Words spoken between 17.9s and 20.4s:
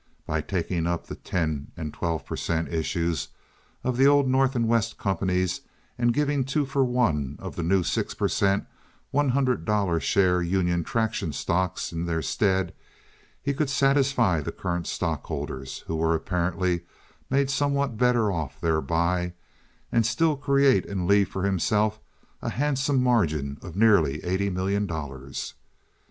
better off thereby, and still